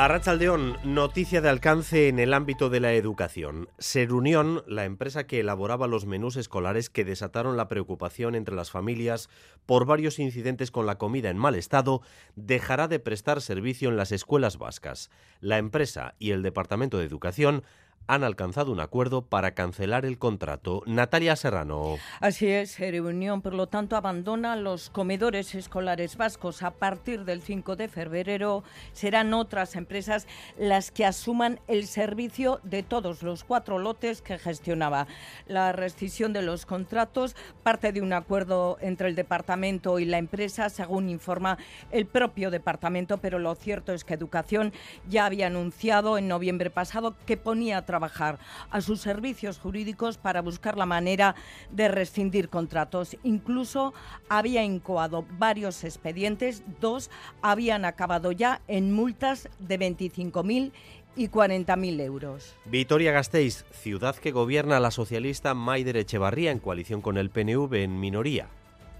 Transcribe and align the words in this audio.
Arrachaldeón, 0.00 0.76
noticia 0.84 1.40
de 1.40 1.48
alcance 1.48 2.06
en 2.06 2.20
el 2.20 2.32
ámbito 2.32 2.70
de 2.70 2.78
la 2.78 2.92
educación. 2.92 3.68
Serunión, 3.78 4.62
la 4.68 4.84
empresa 4.84 5.26
que 5.26 5.40
elaboraba 5.40 5.88
los 5.88 6.06
menús 6.06 6.36
escolares 6.36 6.88
que 6.88 7.04
desataron 7.04 7.56
la 7.56 7.66
preocupación 7.66 8.36
entre 8.36 8.54
las 8.54 8.70
familias 8.70 9.28
por 9.66 9.86
varios 9.86 10.20
incidentes 10.20 10.70
con 10.70 10.86
la 10.86 10.98
comida 10.98 11.30
en 11.30 11.36
mal 11.36 11.56
estado, 11.56 12.00
dejará 12.36 12.86
de 12.86 13.00
prestar 13.00 13.40
servicio 13.40 13.88
en 13.88 13.96
las 13.96 14.12
escuelas 14.12 14.56
vascas. 14.56 15.10
La 15.40 15.58
empresa 15.58 16.14
y 16.20 16.30
el 16.30 16.44
Departamento 16.44 16.98
de 16.98 17.04
Educación 17.04 17.64
han 18.06 18.24
alcanzado 18.24 18.72
un 18.72 18.80
acuerdo 18.80 19.22
para 19.22 19.52
cancelar 19.52 20.04
el 20.06 20.18
contrato. 20.18 20.82
Natalia 20.86 21.36
Serrano. 21.36 21.96
Así 22.20 22.46
es, 22.46 22.78
Reunión, 22.78 23.42
por 23.42 23.54
lo 23.54 23.66
tanto, 23.66 23.96
abandona 23.96 24.56
los 24.56 24.88
comedores 24.90 25.54
escolares 25.54 26.16
vascos. 26.16 26.62
A 26.62 26.70
partir 26.70 27.24
del 27.24 27.42
5 27.42 27.76
de 27.76 27.88
febrero 27.88 28.64
serán 28.92 29.34
otras 29.34 29.76
empresas 29.76 30.26
las 30.58 30.90
que 30.90 31.04
asuman 31.04 31.60
el 31.68 31.86
servicio 31.86 32.60
de 32.62 32.82
todos 32.82 33.22
los 33.22 33.44
cuatro 33.44 33.78
lotes 33.78 34.22
que 34.22 34.38
gestionaba. 34.38 35.06
La 35.46 35.72
rescisión 35.72 36.32
de 36.32 36.42
los 36.42 36.64
contratos 36.64 37.36
parte 37.62 37.92
de 37.92 38.00
un 38.00 38.12
acuerdo 38.12 38.78
entre 38.80 39.08
el 39.08 39.14
departamento 39.14 39.98
y 39.98 40.04
la 40.04 40.18
empresa, 40.18 40.70
según 40.70 41.08
informa 41.08 41.58
el 41.90 42.06
propio 42.06 42.50
departamento, 42.50 43.18
pero 43.18 43.38
lo 43.38 43.54
cierto 43.54 43.92
es 43.92 44.04
que 44.04 44.14
Educación 44.14 44.72
ya 45.08 45.26
había 45.26 45.46
anunciado 45.46 46.18
en 46.18 46.28
noviembre 46.28 46.70
pasado 46.70 47.14
que 47.26 47.36
ponía 47.36 47.82
trabajar 47.88 48.38
a 48.70 48.82
sus 48.82 49.00
servicios 49.00 49.58
jurídicos 49.58 50.18
para 50.18 50.42
buscar 50.42 50.76
la 50.76 50.84
manera 50.84 51.34
de 51.70 51.88
rescindir 51.88 52.50
contratos. 52.50 53.16
Incluso 53.22 53.94
había 54.28 54.62
incoado 54.62 55.24
varios 55.38 55.84
expedientes, 55.84 56.62
dos 56.82 57.10
habían 57.40 57.86
acabado 57.86 58.30
ya 58.30 58.60
en 58.68 58.92
multas 58.92 59.48
de 59.58 59.78
25.000 59.78 60.72
y 61.16 61.28
40.000 61.28 62.00
euros. 62.02 62.54
Vitoria 62.66 63.10
Gasteiz, 63.10 63.64
ciudad 63.72 64.16
que 64.16 64.32
gobierna 64.32 64.80
la 64.80 64.90
socialista 64.90 65.54
Maider 65.54 65.96
Echevarría 65.96 66.52
en 66.52 66.58
coalición 66.58 67.00
con 67.00 67.16
el 67.16 67.30
PNV 67.30 67.72
en 67.74 67.98
minoría. 67.98 68.48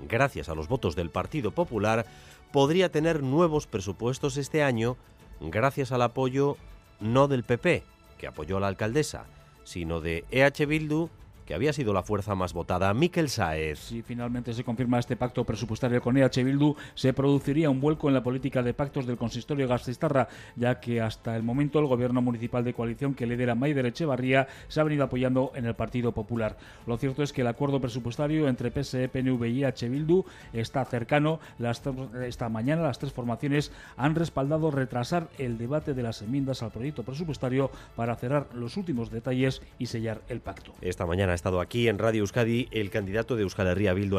Gracias 0.01 0.49
a 0.49 0.55
los 0.55 0.67
votos 0.67 0.97
del 0.97 1.11
Partido 1.11 1.51
Popular, 1.51 2.07
podría 2.53 2.91
tener 2.91 3.23
nuevos 3.23 3.67
presupuestos 3.67 4.39
este 4.39 4.63
año 4.63 4.97
gracias 5.41 5.93
al 5.93 6.03
apoyo 6.03 6.57
no 7.01 7.29
del 7.29 7.45
PP, 7.45 7.85
que 8.19 8.27
apoyó 8.27 8.59
a 8.59 8.61
la 8.61 8.67
alcaldesa, 8.69 9.25
sino 9.65 10.01
de 10.01 10.25
EH 10.31 10.67
Bildu, 10.67 11.09
que 11.49 11.55
había 11.55 11.73
sido 11.73 11.95
la 11.95 12.03
fuerza 12.03 12.35
más 12.35 12.53
votada. 12.53 12.93
Miquel 12.93 13.31
Saez. 13.31 13.79
Si 13.79 14.03
finalmente 14.03 14.53
se 14.53 14.65
confirma 14.65 14.99
este 14.99 15.17
pacto 15.17 15.47
presupuestario 15.47 16.03
con 16.03 16.19
EH 16.19 16.45
Bildu, 16.45 16.77
se 16.95 17.15
produciría 17.15 17.71
un 17.71 17.81
vuelco 17.81 18.07
en 18.09 18.13
la 18.13 18.23
política 18.23 18.63
de 18.63 18.75
pactos 18.75 19.07
del 19.07 19.17
consistorio 19.17 19.67
Gasteiztarra, 19.67 20.29
ya 20.57 20.79
que 20.79 21.01
hasta 21.01 21.35
el 21.37 21.43
momento 21.43 21.79
el 21.79 21.87
gobierno 21.87 22.21
municipal 22.21 22.65
de 22.65 22.75
coalición 22.75 23.15
que 23.15 23.27
lidera 23.27 23.55
Maider 23.55 23.87
Echevarría 23.87 24.47
se 24.69 24.79
ha 24.79 24.85
venido 24.85 25.05
apoyando 25.05 25.53
en 25.55 25.65
el 25.65 25.75
Partido 25.75 26.13
Popular. 26.13 26.59
Lo 26.87 26.99
cierto 26.99 27.23
es 27.23 27.33
que 27.33 27.41
el 27.41 27.47
acuerdo 27.47 27.81
presupuestario 27.81 28.47
entre 28.47 28.71
PSE, 28.71 29.09
PNV 29.09 29.43
y 29.47 29.65
EH 29.65 29.89
Bildu 29.89 30.27
está 30.53 30.85
cercano. 30.85 31.41
Las, 31.59 31.81
esta 32.27 32.51
mañana 32.51 32.83
las 32.83 32.99
tres 32.99 33.15
formaciones 33.15 33.73
han 33.97 34.15
respaldado 34.17 34.71
retrasar 34.71 35.29
el 35.39 35.57
debate 35.57 35.95
de 35.95 36.03
las 36.03 36.21
enmiendas 36.21 36.63
al 36.63 36.73
proyecto 36.73 37.05
presupuestario 37.05 37.71
para 37.97 38.17
cerrar 38.17 38.49
los 38.53 38.77
últimos 38.77 39.11
detalles 39.11 39.63
y 39.79 39.87
sellar 39.87 40.21
el 40.29 40.41
pacto. 40.41 40.75
Esta 40.83 41.07
mañana 41.07 41.38
estado 41.39 41.61
aquí 41.61 41.87
en 41.87 42.01
Radio 42.01 42.23
Euskadi 42.23 42.67
el 42.73 42.91
candidato 42.91 43.37
de 43.37 43.43
Euskal 43.43 43.69
Herria 43.69 43.95
Bildu 43.95 44.19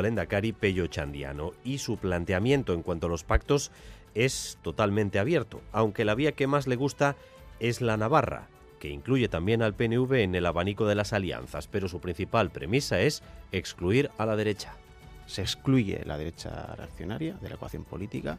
Pello 0.57 0.87
Chandiano, 0.87 1.51
y 1.65 1.79
su 1.79 1.97
planteamiento 1.97 2.73
en 2.73 2.81
cuanto 2.81 3.07
a 3.07 3.09
los 3.09 3.25
pactos 3.25 3.71
es 4.15 4.57
totalmente 4.61 5.19
abierto, 5.19 5.59
aunque 5.73 6.05
la 6.05 6.15
vía 6.15 6.31
que 6.31 6.47
más 6.47 6.65
le 6.65 6.77
gusta 6.77 7.17
es 7.59 7.81
la 7.81 7.97
Navarra, 7.97 8.47
que 8.79 8.87
incluye 8.87 9.27
también 9.27 9.61
al 9.61 9.73
PNV 9.73 10.13
en 10.13 10.33
el 10.33 10.45
abanico 10.45 10.87
de 10.87 10.95
las 10.95 11.11
alianzas, 11.11 11.67
pero 11.67 11.89
su 11.89 11.99
principal 11.99 12.51
premisa 12.51 13.01
es 13.01 13.21
excluir 13.51 14.11
a 14.17 14.25
la 14.25 14.37
derecha. 14.37 14.75
Se 15.27 15.41
excluye 15.41 16.01
la 16.05 16.17
derecha 16.17 16.73
reaccionaria 16.77 17.33
de 17.33 17.49
la 17.49 17.55
ecuación 17.55 17.83
política 17.83 18.37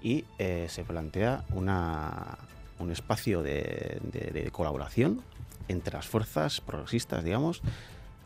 y 0.00 0.24
eh, 0.38 0.64
se 0.70 0.82
plantea 0.84 1.44
una, 1.50 2.38
un 2.78 2.90
espacio 2.90 3.42
de 3.42 4.48
colaboración 4.50 5.22
entre 5.68 5.94
las 5.94 6.06
fuerzas 6.06 6.60
progresistas, 6.60 7.24
digamos, 7.24 7.62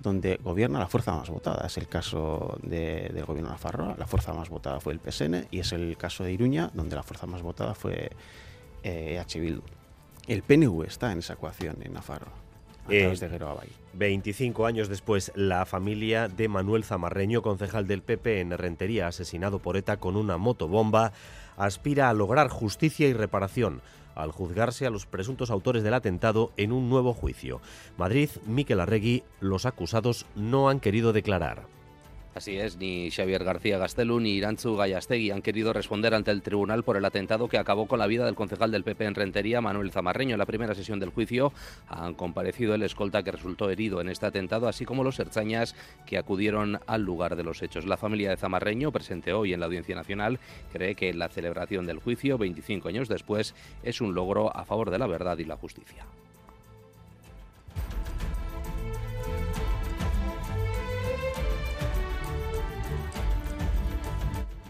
donde 0.01 0.39
gobierna 0.43 0.79
la 0.79 0.89
fuerza 0.89 1.15
más 1.15 1.31
votada. 1.31 1.67
Es 1.67 1.79
el 1.79 1.89
caso 1.89 2.59
de, 2.63 3.11
del 3.15 3.25
gobierno 3.25 3.49
de 3.49 3.55
Nafarroa, 3.55 3.97
la 3.99 4.07
fuerza 4.07 4.33
más 4.35 4.49
votada 4.49 4.81
fue 4.81 4.93
el 4.93 5.01
PSN, 5.01 5.47
y 5.51 5.61
es 5.61 5.73
el 5.73 5.97
caso 5.97 6.25
de 6.25 6.33
Iruña, 6.33 6.71
donde 6.75 6.97
la 6.97 7.03
fuerza 7.03 7.27
más 7.27 7.43
votada 7.43 7.75
fue 7.75 8.11
eh, 8.83 9.23
EH 9.27 9.41
Bildu. 9.41 9.63
El 10.27 10.43
PNV 10.43 10.85
está 10.85 11.13
en 11.13 11.21
esa 11.21 11.35
ecuación 11.35 11.77
en 11.83 11.93
Nafarroa. 11.95 12.33
A 12.89 12.93
Eh, 12.93 13.01
través 13.01 13.21
de 13.21 13.45
Abay. 13.45 13.69
25 13.95 14.67
años 14.67 14.89
después, 14.89 15.33
la 15.35 15.67
familia 15.67 16.29
de 16.29 16.49
Manuel 16.49 16.85
Zamarreño, 16.85 17.43
concejal 17.43 17.87
del 17.87 18.03
PP 18.03 18.41
en 18.41 18.57
Rentería, 18.57 19.09
asesinado 19.09 19.59
por 19.59 19.77
ETA 19.77 19.97
con 19.97 20.17
una 20.17 20.37
motobomba, 20.37 21.13
aspira 21.57 22.11
a 22.11 22.13
lograr 22.15 22.49
justicia 22.49 23.09
y 23.09 23.13
reparación 23.13 23.81
al 24.17 24.33
juzgarse 24.33 24.87
a 24.87 24.91
los 24.91 25.07
presuntos 25.07 25.51
autores 25.51 25.85
del 25.85 25.95
atentado 25.95 26.51
en 26.57 26.73
un 26.73 26.91
nuevo 26.91 27.15
juicio. 27.15 27.61
Madrid, 27.97 28.31
Miquel 28.47 28.81
Arregui, 28.81 29.23
los 29.41 29.67
acusados 29.67 30.27
no 30.35 30.69
han 30.69 30.81
querido 30.81 31.13
declarar. 31.13 31.69
Así 32.37 32.59
es, 32.59 32.77
ni 32.77 33.11
Xavier 33.11 33.45
García 33.45 33.79
Gastelú 33.79 34.21
ni 34.21 34.33
Irantzu 34.33 34.77
Gallastegui 34.77 35.31
han 35.31 35.41
querido 35.41 35.73
responder 35.73 36.13
ante 36.13 36.31
el 36.31 36.43
tribunal 36.43 36.85
por 36.85 36.99
el 36.99 37.05
atentado 37.07 37.49
que 37.49 37.57
acabó 37.57 37.87
con 37.89 37.99
la 37.99 38.07
vida 38.07 38.27
del 38.27 38.35
concejal 38.35 38.71
del 38.71 38.85
PP 38.85 39.07
en 39.07 39.15
Rentería, 39.15 39.63
Manuel 39.63 39.91
Zamarreño. 39.91 40.35
En 40.35 40.39
la 40.39 40.45
primera 40.45 40.75
sesión 40.75 41.01
del 41.01 41.09
juicio 41.09 41.55
han 41.89 42.13
comparecido 42.13 42.75
el 42.75 42.83
escolta 42.83 43.23
que 43.23 43.33
resultó 43.33 43.71
herido 43.71 44.03
en 44.03 44.11
este 44.11 44.27
atentado, 44.27 44.69
así 44.69 44.85
como 44.85 45.03
los 45.03 45.19
herchañas 45.19 45.75
que 46.05 46.19
acudieron 46.19 46.79
al 46.87 47.01
lugar 47.05 47.37
de 47.37 47.43
los 47.43 47.63
hechos. 47.63 47.87
La 47.87 47.97
familia 47.97 48.29
de 48.29 48.37
Zamarreño, 48.37 48.93
presente 48.93 49.33
hoy 49.33 49.55
en 49.55 49.61
la 49.61 49.67
Audiencia 49.67 49.97
Nacional, 49.97 50.39
cree 50.75 50.95
que 50.95 51.15
la 51.15 51.31
celebración 51.31 51.87
del 51.87 52.01
juicio, 52.01 52.37
25 52.37 52.89
años 52.89 53.09
después, 53.09 53.55
es 53.83 54.03
un 54.03 54.15
logro 54.15 54.55
a 54.55 54.67
favor 54.67 54.91
de 54.91 54.99
la 54.99 55.07
verdad 55.07 55.39
y 55.39 55.45
la 55.45 55.57
justicia. 55.57 56.05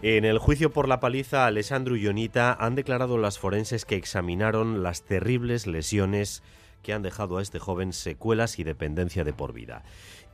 En 0.03 0.25
el 0.25 0.37
juicio 0.37 0.71
por 0.71 0.87
la 0.87 0.99
paliza, 0.99 1.47
Alessandro 1.47 1.95
y 1.95 2.01
Ionita 2.01 2.53
han 2.53 2.75
declarado 2.75 3.17
las 3.17 3.39
forenses 3.39 3.83
que 3.83 3.95
examinaron 3.95 4.83
las 4.83 5.01
terribles 5.01 5.65
lesiones 5.65 6.43
que 6.83 6.93
han 6.93 7.01
dejado 7.01 7.37
a 7.37 7.41
este 7.41 7.57
joven 7.57 7.93
secuelas 7.93 8.59
y 8.59 8.63
dependencia 8.63 9.23
de 9.23 9.33
por 9.33 9.53
vida. 9.53 9.83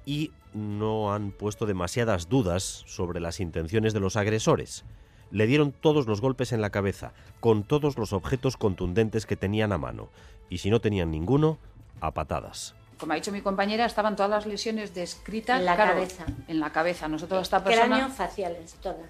Y 0.05 0.31
no 0.53 1.13
han 1.13 1.31
puesto 1.31 1.65
demasiadas 1.65 2.27
dudas 2.27 2.83
sobre 2.87 3.21
las 3.21 3.39
intenciones 3.39 3.93
de 3.93 4.01
los 4.01 4.17
agresores. 4.17 4.83
Le 5.31 5.47
dieron 5.47 5.71
todos 5.71 6.07
los 6.07 6.19
golpes 6.19 6.51
en 6.51 6.59
la 6.59 6.69
cabeza, 6.69 7.13
con 7.39 7.63
todos 7.63 7.97
los 7.97 8.11
objetos 8.11 8.57
contundentes 8.57 9.25
que 9.25 9.37
tenían 9.37 9.71
a 9.71 9.77
mano. 9.77 10.09
Y 10.49 10.57
si 10.57 10.71
no 10.71 10.81
tenían 10.81 11.09
ninguno, 11.09 11.57
a 12.01 12.13
patadas. 12.13 12.75
Como 13.03 13.11
ha 13.11 13.15
dicho 13.17 13.33
mi 13.33 13.41
compañera, 13.41 13.85
estaban 13.85 14.15
todas 14.15 14.31
las 14.31 14.45
lesiones 14.45 14.95
descritas 14.95 15.59
En 15.59 15.65
la 15.65 15.75
claro, 15.75 15.95
cabeza. 15.95 16.25
En 16.47 16.61
la 16.61 16.71
cabeza. 16.71 17.09
Nosotros 17.09 17.41
esta 17.41 17.61
persona 17.61 17.87
Cráneo 17.87 18.09
faciales, 18.09 18.75
todas. 18.81 19.09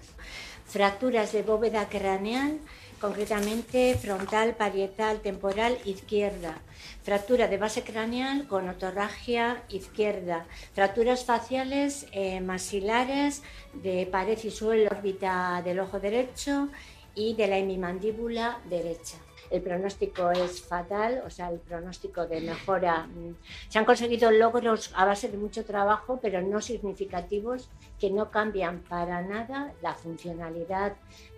Fracturas 0.66 1.30
de 1.30 1.44
bóveda 1.44 1.88
craneal, 1.88 2.58
concretamente 3.00 3.94
frontal, 3.94 4.56
parietal, 4.56 5.20
temporal, 5.20 5.78
izquierda. 5.84 6.58
Fractura 7.04 7.46
de 7.46 7.56
base 7.56 7.84
craneal 7.84 8.48
con 8.48 8.68
otorragia 8.68 9.62
izquierda. 9.68 10.44
Fracturas 10.74 11.24
faciales 11.24 12.08
eh, 12.10 12.40
maxilares 12.40 13.44
de 13.74 14.08
pared 14.10 14.40
y 14.42 14.50
suelo, 14.50 14.90
órbita 14.90 15.62
del 15.64 15.78
ojo 15.78 16.00
derecho 16.00 16.66
y 17.14 17.34
de 17.34 17.46
la 17.46 17.58
hemimandíbula 17.58 18.58
derecha. 18.68 19.18
El 19.50 19.60
pronóstico 19.62 20.30
es 20.30 20.62
fatal, 20.62 21.22
o 21.26 21.30
sea, 21.30 21.50
el 21.50 21.58
pronóstico 21.58 22.26
de 22.26 22.40
mejora. 22.40 23.06
mm, 23.06 23.34
Se 23.68 23.78
han 23.78 23.84
conseguido 23.84 24.30
logros 24.30 24.92
a 24.96 25.04
base 25.04 25.28
de 25.28 25.36
mucho 25.36 25.64
trabajo, 25.64 26.18
pero 26.20 26.40
no 26.42 26.60
significativos, 26.60 27.68
que 28.00 28.10
no 28.10 28.30
cambian 28.30 28.80
para 28.80 29.22
nada 29.22 29.72
la 29.82 29.94
funcionalidad 29.94 30.94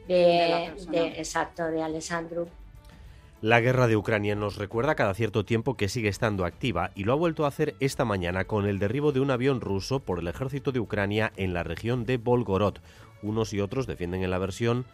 de, 0.09 0.15
De 0.15 0.91
de- 0.91 1.07
exacto, 1.19 1.65
de 1.67 1.83
Alessandro. 1.83 2.49
La 3.43 3.61
guerra 3.61 3.87
de 3.87 3.97
Ucrania 3.97 4.35
nos 4.35 4.57
recuerda 4.57 4.95
cada 4.95 5.13
cierto 5.13 5.45
tiempo 5.45 5.77
que 5.77 5.89
sigue 5.89 6.09
estando 6.09 6.47
activa 6.47 6.91
y 6.95 7.05
lo 7.05 7.13
ha 7.13 7.17
vuelto 7.17 7.45
a 7.45 7.49
hacer 7.49 7.75
esta 7.81 8.05
mañana 8.07 8.45
con 8.47 8.67
el 8.67 8.79
derribo 8.79 9.13
de 9.13 9.21
un 9.21 9.31
avión 9.31 9.61
ruso 9.61 10.01
por 10.01 10.19
el 10.21 10.29
ejército 10.29 10.73
de 10.73 10.81
Ucrania 10.81 11.33
en 11.37 11.53
la 11.53 11.63
región 11.63 12.07
de 12.07 12.17
Volgorod. 12.17 12.77
Unos 13.23 13.53
y 13.53 13.61
otros 13.61 13.87
defienden 13.87 14.23
en 14.23 14.31
la 14.31 14.39
versión 14.39 14.87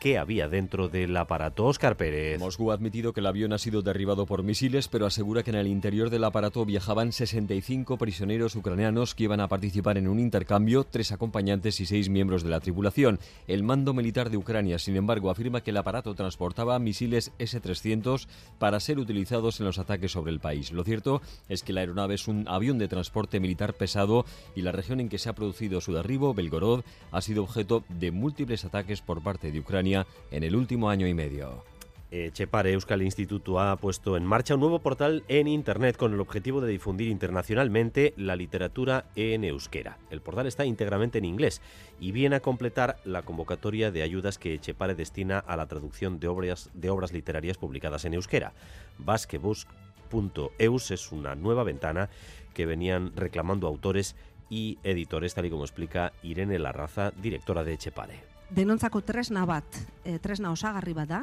qué 0.00 0.18
había 0.18 0.48
dentro 0.48 0.88
del 0.88 1.16
aparato. 1.16 1.64
Oscar 1.64 1.96
Pérez. 1.96 2.38
Moscú 2.38 2.70
ha 2.70 2.74
admitido 2.74 3.12
que 3.12 3.20
el 3.20 3.26
avión 3.26 3.52
ha 3.52 3.58
sido 3.58 3.82
derribado 3.82 4.26
por 4.26 4.42
misiles, 4.42 4.88
pero 4.88 5.06
asegura 5.06 5.42
que 5.42 5.50
en 5.50 5.56
el 5.56 5.66
interior 5.66 6.10
del 6.10 6.24
aparato 6.24 6.64
viajaban 6.64 7.12
65 7.12 7.96
prisioneros 7.96 8.56
ucranianos 8.56 9.14
que 9.14 9.24
iban 9.24 9.40
a 9.40 9.48
participar 9.48 9.98
en 9.98 10.08
un 10.08 10.18
intercambio, 10.18 10.84
tres 10.84 11.12
acompañantes 11.12 11.80
y 11.80 11.86
seis 11.86 12.08
miembros 12.08 12.42
de 12.42 12.50
la 12.50 12.60
tripulación. 12.60 13.18
El 13.46 13.62
mando 13.62 13.94
militar 13.94 14.30
de 14.30 14.36
Ucrania, 14.36 14.78
sin 14.78 14.96
embargo, 14.96 15.30
afirma 15.30 15.62
que 15.62 15.70
el 15.70 15.76
aparato 15.76 16.14
transportaba 16.14 16.78
misiles 16.78 17.32
S-300 17.38 18.26
para 18.58 18.80
ser 18.80 18.98
utilizados 18.98 19.60
en 19.60 19.66
los 19.66 19.78
ataques 19.78 20.12
sobre 20.12 20.32
el 20.32 20.40
país. 20.40 20.72
Lo 20.72 20.84
cierto 20.84 21.22
es 21.48 21.62
que 21.62 21.72
la 21.72 21.80
aeronave 21.80 22.14
es 22.14 22.28
un 22.28 22.46
avión 22.48 22.78
de 22.78 22.88
transporte 22.88 23.40
militar 23.40 23.74
pesado 23.74 24.24
y 24.54 24.62
la 24.62 24.72
región 24.72 25.00
en 25.00 25.08
que 25.08 25.18
se 25.18 25.28
ha 25.28 25.34
producido 25.34 25.80
su 25.80 25.92
derribo, 25.92 26.34
Belgorod, 26.34 26.82
ha 27.12 27.20
sido 27.22 27.42
objeto 27.42 27.84
de 27.88 28.10
múltiples 28.10 28.64
ataques 28.64 29.00
por 29.00 29.22
parte 29.22 29.50
de 29.50 29.60
Ucrania 29.60 29.85
en 29.94 30.42
el 30.42 30.56
último 30.56 30.90
año 30.90 31.06
y 31.06 31.14
medio. 31.14 31.62
Eh, 32.10 32.30
Chepare 32.32 32.72
Euskal 32.72 33.02
Instituto 33.02 33.60
ha 33.60 33.76
puesto 33.76 34.16
en 34.16 34.24
marcha 34.24 34.54
un 34.54 34.60
nuevo 34.60 34.78
portal 34.78 35.24
en 35.28 35.48
Internet 35.48 35.96
con 35.96 36.12
el 36.14 36.20
objetivo 36.20 36.60
de 36.60 36.70
difundir 36.70 37.08
internacionalmente 37.08 38.14
la 38.16 38.36
literatura 38.36 39.06
en 39.16 39.44
euskera. 39.44 39.98
El 40.10 40.20
portal 40.20 40.46
está 40.46 40.64
íntegramente 40.64 41.18
en 41.18 41.24
inglés 41.24 41.60
y 42.00 42.12
viene 42.12 42.36
a 42.36 42.40
completar 42.40 42.98
la 43.04 43.22
convocatoria 43.22 43.90
de 43.90 44.02
ayudas 44.02 44.38
que 44.38 44.58
Chepare 44.58 44.94
destina 44.94 45.38
a 45.40 45.56
la 45.56 45.66
traducción 45.66 46.20
de 46.20 46.28
obras, 46.28 46.70
de 46.74 46.90
obras 46.90 47.12
literarias 47.12 47.58
publicadas 47.58 48.04
en 48.04 48.14
euskera. 48.14 48.52
Basquebus.eus 48.98 50.90
es 50.92 51.12
una 51.12 51.34
nueva 51.34 51.64
ventana 51.64 52.08
que 52.54 52.66
venían 52.66 53.14
reclamando 53.16 53.66
autores 53.66 54.14
y 54.48 54.78
editores, 54.84 55.34
tal 55.34 55.46
y 55.46 55.50
como 55.50 55.64
explica 55.64 56.12
Irene 56.22 56.58
Larraza, 56.60 57.10
directora 57.20 57.64
de 57.64 57.76
Chepare. 57.78 58.35
Denontzako 58.50 59.00
tresna 59.02 59.44
bat, 59.46 59.64
e, 60.04 60.18
tresna 60.18 60.52
osagarri 60.54 60.94
bat 60.94 61.08
da, 61.08 61.20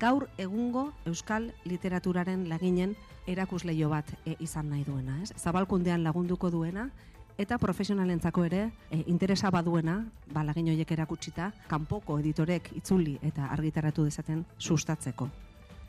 gaur 0.00 0.26
egungo 0.38 0.88
euskal 1.06 1.52
literaturaren 1.64 2.48
laginen 2.48 2.96
erakusleio 3.30 3.88
bat 3.92 4.08
e, 4.24 4.36
izan 4.40 4.70
nahi 4.72 4.84
duena, 4.84 5.20
ez? 5.22 5.32
Zabalkundean 5.38 6.02
lagunduko 6.04 6.50
duena 6.50 6.88
eta 7.38 7.58
profesionalentzako 7.58 8.44
ere 8.46 8.64
e, 8.90 9.02
interesa 9.06 9.50
baduena, 9.50 10.04
ba 10.32 10.44
lagin 10.44 10.70
horiek 10.72 10.90
erakutsita, 10.96 11.52
kanpoko 11.70 12.18
editorek 12.22 12.70
itzuli 12.78 13.18
eta 13.22 13.50
argitaratu 13.54 14.04
dezaten 14.04 14.44
sustatzeko. 14.58 15.30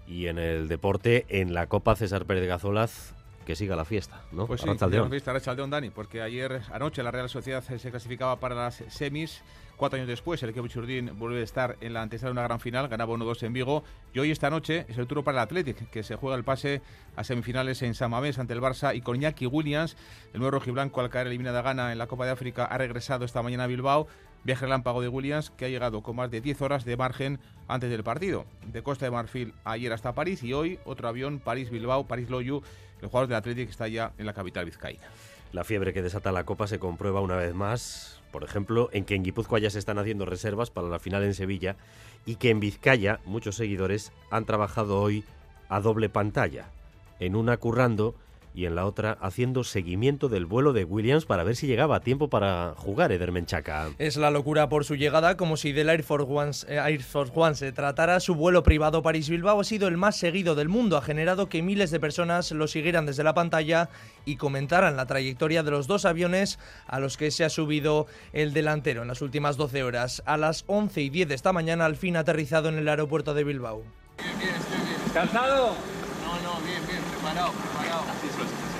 Y 0.08 0.28
en 0.28 0.38
el 0.38 0.68
deporte, 0.68 1.26
en 1.30 1.54
la 1.56 1.66
Copa 1.68 1.96
César 1.96 2.26
Pérez 2.26 2.42
de 2.42 2.48
Gazolaz, 2.48 3.16
que 3.46 3.56
siga 3.56 3.76
la 3.76 3.86
fiesta, 3.86 4.22
¿no? 4.32 4.48
Pues 4.48 4.62
sí, 4.62 4.68
Arrachaldeón. 4.68 5.04
la 5.04 5.10
fiesta 5.10 5.32
Arrachaldeón, 5.32 5.70
Dani, 5.70 5.90
porque 5.90 6.22
ayer 6.22 6.62
anoche 6.72 7.04
la 7.04 7.12
Real 7.12 7.30
Sociedad 7.30 7.64
se 7.64 7.92
clasificaba 7.92 8.40
para 8.40 8.56
las 8.56 8.84
semis. 8.90 9.42
Cuatro 9.78 9.98
años 9.98 10.08
después, 10.08 10.42
el 10.42 10.50
equipo 10.52 10.68
Churdín 10.68 11.12
vuelve 11.20 11.42
a 11.42 11.44
estar 11.44 11.76
en 11.82 11.94
la 11.94 12.02
antesala 12.02 12.30
de 12.30 12.32
una 12.32 12.44
gran 12.44 12.62
final, 12.62 12.88
ganaba 12.88 13.14
1-2 13.14 13.44
en 13.44 13.52
Vigo. 13.52 13.84
Y 14.14 14.20
hoy, 14.20 14.32
esta 14.32 14.50
noche, 14.50 14.86
es 14.88 14.98
el 14.98 15.06
turno 15.06 15.24
para 15.24 15.40
el 15.40 15.44
Athletic, 15.44 15.90
que 15.90 16.02
se 16.02 16.16
juega 16.16 16.38
el 16.38 16.46
pase 16.46 16.82
a 17.18 17.26
semifinales 17.26 17.82
en 17.82 17.94
San 17.94 18.12
Mamés 18.12 18.40
ante 18.40 18.54
el 18.54 18.62
Barça. 18.62 18.96
Y 18.96 19.02
con 19.02 19.18
Iñaki 19.18 19.48
Williams, 19.48 19.98
el 20.34 20.40
nuevo 20.40 20.52
rojiblanco, 20.52 21.02
al 21.02 21.10
caer 21.10 21.28
eliminada 21.28 21.62
gana 21.62 21.92
en 21.92 21.98
la 21.98 22.08
Copa 22.08 22.26
de 22.26 22.32
África, 22.32 22.64
ha 22.64 22.78
regresado 22.78 23.26
esta 23.26 23.42
mañana 23.42 23.66
a 23.66 23.68
Bilbao. 23.68 24.08
Viaje 24.46 24.66
relámpago 24.66 25.02
de 25.02 25.08
Williams, 25.08 25.50
que 25.50 25.66
ha 25.66 25.70
llegado 25.70 26.04
con 26.04 26.16
más 26.16 26.30
de 26.32 26.40
10 26.40 26.62
horas 26.62 26.86
de 26.86 26.96
margen 26.96 27.40
antes 27.68 27.90
del 27.90 28.04
partido. 28.04 28.46
De 28.68 28.84
Costa 28.84 29.06
de 29.06 29.12
Marfil 29.12 29.54
ayer 29.66 29.92
hasta 29.92 30.14
París 30.14 30.44
y 30.44 30.54
hoy 30.54 30.80
otro 30.86 31.08
avión 31.08 31.40
París-Bilbao, 31.40 32.08
París-Loyu. 32.08 32.62
El 33.02 33.08
jugador 33.10 33.28
del 33.28 33.38
Athletic 33.38 33.70
está 33.70 33.88
ya 33.88 34.14
en 34.18 34.26
la 34.26 34.34
capital 34.34 34.66
vizcaína. 34.66 35.08
La 35.52 35.64
fiebre 35.64 35.94
que 35.94 36.02
desata 36.02 36.32
la 36.32 36.44
Copa 36.44 36.68
se 36.68 36.80
comprueba 36.80 37.22
una 37.22 37.36
vez 37.36 37.54
más, 37.54 38.22
por 38.32 38.44
ejemplo, 38.44 38.90
en 38.92 39.06
que 39.06 39.16
en 39.16 39.24
Guipúzcoa 39.24 39.60
ya 39.60 39.70
se 39.70 39.80
están 39.80 40.00
haciendo 40.00 40.26
reservas 40.26 40.70
para 40.70 40.90
la 40.90 41.00
final 41.00 41.24
en 41.24 41.34
Sevilla 41.34 41.78
y 42.26 42.36
que 42.36 42.50
en 42.50 42.60
Vizcaya 42.60 43.20
muchos 43.26 43.56
seguidores 43.56 44.12
han 44.32 44.46
trabajado 44.46 45.00
hoy 45.00 45.24
a 45.70 45.80
doble 45.80 46.10
pantalla, 46.10 46.70
en 47.20 47.36
una 47.36 47.58
currando 47.58 48.16
y 48.56 48.66
en 48.66 48.75
la 48.75 48.86
otra 48.86 49.18
haciendo 49.22 49.63
seguimiento 49.63 50.30
del 50.30 50.46
vuelo 50.46 50.74
de 50.74 50.86
Williams 50.86 51.25
para 51.25 51.44
ver 51.44 51.56
si 51.56 51.68
llegaba 51.68 51.98
a 51.98 52.00
tiempo 52.00 52.30
para 52.30 52.74
jugar 52.78 53.12
Eder 53.12 53.31
Menchaca. 53.31 53.90
Es 54.00 54.16
la 54.16 54.31
locura 54.31 54.69
por 54.69 54.86
su 54.86 54.96
llegada, 54.96 55.36
como 55.38 55.57
si 55.57 55.74
del 55.74 55.90
Air 55.90 56.04
Force, 56.04 56.28
One, 56.30 56.52
eh, 56.68 56.78
Air 56.78 57.04
Force 57.04 57.34
One 57.36 57.56
se 57.56 57.72
tratara. 57.72 58.19
Su 58.19 58.36
vuelo 58.36 58.63
privado 58.63 59.04
París-Bilbao 59.04 59.60
ha 59.60 59.63
sido 59.63 59.88
el 59.88 59.98
más 59.98 60.18
seguido 60.18 60.56
del 60.56 60.69
mundo. 60.69 60.98
Ha 60.98 61.02
generado 61.02 61.50
que 61.50 61.62
miles 61.62 61.92
de 61.92 62.00
personas 62.00 62.52
lo 62.52 62.68
siguieran 62.68 63.06
desde 63.06 63.24
la 63.24 63.34
pantalla 63.34 63.90
y 64.24 64.38
comentaran 64.38 64.96
la 64.96 65.06
trayectoria 65.06 65.63
de 65.63 65.72
los 65.72 65.88
dos 65.88 66.06
aviones 66.06 66.58
a 66.88 67.00
los 67.00 67.18
que 67.18 67.31
se 67.31 67.44
ha 67.44 67.50
subido 67.50 68.08
el 68.34 68.54
delantero 68.54 69.01
en 69.01 69.10
las 69.10 69.22
últimas 69.22 69.58
12 69.58 69.84
horas. 69.84 70.24
A 70.25 70.38
las 70.38 70.63
11 70.68 71.01
y 71.01 71.10
10 71.10 71.28
de 71.28 71.36
esta 71.36 71.51
mañana, 71.51 71.86
al 71.86 71.96
fin 71.96 72.16
ha 72.16 72.22
aterrizado 72.22 72.69
en 72.69 72.78
el 72.78 72.88
aeropuerto 72.88 73.34
de 73.34 73.44
Bilbao. 73.44 73.84
Bien, 74.18 74.40
bien, 74.40 74.56
estoy 74.56 74.78
bien. 74.78 75.13
¿Cansado? 75.13 75.75
No, 76.24 76.42
no, 76.42 76.66
bien, 76.66 76.81
bien, 76.88 77.15
preparado, 77.25 77.54
preparado. 77.54 78.04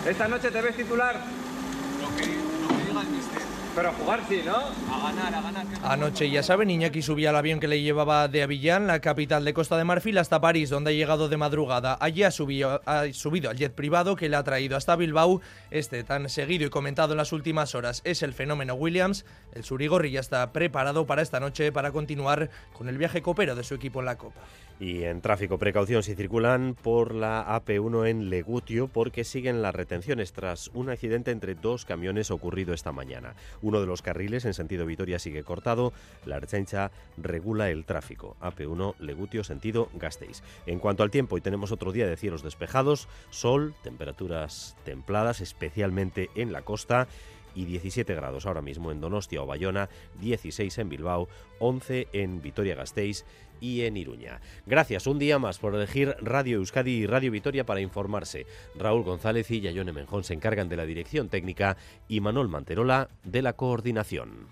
¿Esta 0.06 0.27
noche 0.27 0.51
te 0.51 0.62
ves 0.62 0.77
titular? 0.77 1.15
Lo 1.15 2.15
que, 2.15 2.27
lo 2.62 2.77
que 2.77 2.86
diga 2.86 3.01
el 3.01 3.07
mister. 3.07 3.55
Pero 3.75 3.89
a 3.89 3.92
jugar 3.94 4.22
sí, 4.30 4.39
¿no? 4.45 4.56
A 4.56 5.12
ganar, 5.12 5.36
a 5.36 5.42
ganar. 5.42 5.68
que- 5.68 5.75
Anoche, 5.83 6.30
ya 6.30 6.42
saben, 6.44 6.69
Iñaki 6.69 7.01
subía 7.01 7.31
al 7.31 7.36
avión 7.36 7.60
que 7.60 7.68
le 7.68 7.81
llevaba 7.81 8.30
de 8.30 8.42
Avillán, 8.42 8.88
la 8.88 9.01
capital 9.01 9.44
de 9.44 9.54
Costa 9.54 9.77
de 9.77 9.83
Marfil, 9.83 10.18
hasta 10.18 10.39
París, 10.39 10.69
donde 10.69 10.92
ha 10.92 10.94
llegado 10.94 11.27
de 11.27 11.36
madrugada. 11.36 11.98
Allí 12.00 12.24
ha 12.24 12.31
subido, 12.31 12.81
ha 12.86 13.04
subido 13.12 13.50
al 13.50 13.57
jet 13.57 13.74
privado 13.74 14.16
que 14.16 14.30
le 14.30 14.38
ha 14.38 14.44
traído 14.44 14.77
hasta 14.77 14.95
Bilbao. 14.95 15.42
Este, 15.72 16.06
tan 16.06 16.30
seguido 16.30 16.66
y 16.66 16.69
comentado 16.69 17.12
en 17.13 17.18
las 17.18 17.33
últimas 17.33 17.75
horas, 17.75 18.01
es 18.06 18.24
el 18.24 18.31
fenómeno 18.33 18.75
Williams. 18.75 19.25
El 19.54 19.66
Surigorri 19.66 20.12
ya 20.12 20.21
está 20.21 20.54
preparado 20.54 21.06
para 21.06 21.21
esta 21.21 21.42
noche 21.42 21.74
para 21.74 21.92
continuar 21.92 22.50
con 22.71 22.88
el 22.88 22.98
viaje 22.98 23.21
copero 23.21 23.56
de 23.56 23.63
su 23.66 23.75
equipo 23.75 24.00
en 24.00 24.06
la 24.06 24.18
Copa. 24.18 24.39
Y 24.78 25.04
en 25.04 25.21
tráfico, 25.21 25.57
precaución 25.57 26.04
si 26.04 26.16
circulan 26.16 26.75
por 26.75 27.16
la 27.16 27.45
AP1 27.48 28.07
en 28.10 28.30
Legutio 28.30 28.89
porque 28.89 29.24
siguen 29.24 29.62
las 29.62 29.74
retenciones 29.74 30.33
tras 30.33 30.69
un 30.74 30.89
accidente 30.89 31.31
entre 31.31 31.56
dos 31.56 31.86
camiones 31.86 32.30
ocurrido 32.30 32.74
esta 32.74 32.92
mañana. 32.92 33.36
Uno 33.66 33.82
de 33.82 33.88
los 33.88 34.04
carriles 34.04 34.46
en 34.46 34.54
sentido 34.54 34.86
Vitoria 34.86 35.18
sigue 35.18 35.44
cortado, 35.44 35.92
la 36.24 36.36
Ertzaintza 36.36 36.92
regula 37.18 37.72
el 37.72 37.84
tráfico. 37.84 38.38
AP1 38.40 38.94
Legutio 39.00 39.44
sentido 39.44 39.90
Gasteiz. 39.96 40.44
En 40.68 40.78
cuanto 40.78 41.02
al 41.02 41.10
tiempo, 41.10 41.34
hoy 41.34 41.42
tenemos 41.42 41.72
otro 41.72 41.92
día 41.92 42.06
de 42.06 42.16
cielos 42.16 42.44
despejados, 42.44 43.08
sol, 43.32 43.74
temperaturas 43.82 44.78
templadas, 44.86 45.42
especialmente 45.42 46.30
en 46.36 46.52
la 46.52 46.62
costa 46.62 47.08
y 47.56 47.66
17 47.66 48.14
grados 48.14 48.46
ahora 48.46 48.62
mismo 48.62 48.92
en 48.92 49.02
Donostia 49.02 49.42
o 49.42 49.48
Bayona, 49.48 49.90
16 50.22 50.78
en 50.78 50.90
Bilbao, 50.90 51.28
11 51.58 52.10
en 52.14 52.44
Vitoria-Gasteiz 52.44 53.26
y 53.60 53.81
en 53.81 53.98
Iruña. 53.98 54.42
Gracias 54.66 55.07
un 55.07 55.19
día 55.19 55.40
más 55.40 55.60
por 55.60 55.75
elegir 55.75 56.16
Radio 56.22 56.57
Euskadi 56.57 56.92
y 56.92 57.07
Radio 57.07 57.31
Vitoria 57.31 57.66
para 57.66 57.81
informarse. 57.81 58.46
Raúl 58.75 59.04
González 59.04 59.50
y 59.52 59.62
Yayone 59.62 59.94
Menjón 59.94 60.24
se 60.24 60.33
encargan 60.33 60.69
de 60.69 60.78
la 60.78 60.85
dirección 60.85 61.30
técnica 61.30 61.78
y 62.07 62.21
Manuel 62.21 62.47
Manterola 62.47 63.09
de 63.24 63.42
la 63.42 63.54
coordinación. 63.54 64.47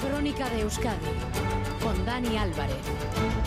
Crónica 0.00 0.48
de 0.50 0.60
Euskadi 0.62 1.06
con 1.82 2.04
Dani 2.04 2.36
Álvarez. 2.36 3.45